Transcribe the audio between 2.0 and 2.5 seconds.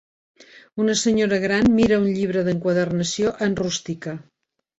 un llibre